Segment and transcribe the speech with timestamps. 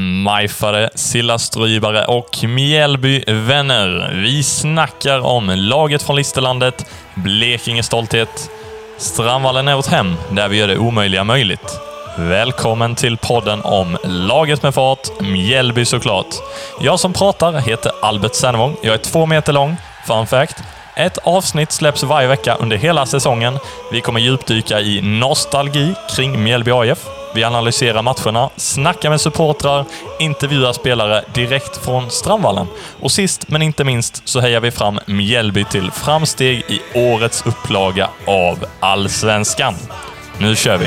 [0.00, 4.12] Majfare, Sillastrybare och Mjällbyvänner.
[4.14, 8.50] Vi snackar om laget från Listerlandet, Blekinge stolthet.
[8.96, 11.80] Strandvallen är vårt hem, där vi gör det omöjliga möjligt.
[12.18, 16.34] Välkommen till podden om laget med fart, Mjällby såklart.
[16.80, 18.76] Jag som pratar heter Albert Sennevång.
[18.82, 19.76] Jag är två meter lång,
[20.06, 20.56] fun fact.
[20.96, 23.58] Ett avsnitt släpps varje vecka under hela säsongen.
[23.92, 27.17] Vi kommer djupdyka i nostalgi kring Mjällby AIF.
[27.34, 29.84] Vi analyserar matcherna, snackar med supportrar,
[30.18, 32.66] intervjuar spelare direkt från Strandvallen.
[33.00, 38.10] Och sist men inte minst så hejar vi fram Mjällby till framsteg i årets upplaga
[38.26, 39.74] av Allsvenskan.
[40.38, 40.86] Nu kör vi!